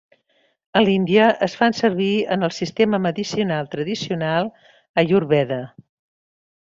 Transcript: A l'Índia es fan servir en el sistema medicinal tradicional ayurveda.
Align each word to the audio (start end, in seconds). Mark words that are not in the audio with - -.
A 0.79 0.81
l'Índia 0.85 1.27
es 1.47 1.55
fan 1.59 1.75
servir 1.79 2.09
en 2.37 2.47
el 2.47 2.53
sistema 2.61 3.01
medicinal 3.05 3.69
tradicional 3.75 4.51
ayurveda. 5.03 5.61